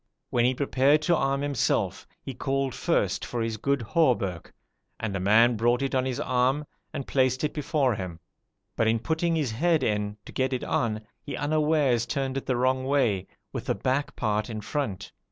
[0.31, 4.51] When he prepared to arm himself, he called first for his good hauberk,
[4.99, 8.19] and a man brought it on his arm, and placed it before him,
[8.75, 12.57] but in putting his head in, to get it on, he unawares turned it the
[12.57, 15.11] wrong way, with the back part in front.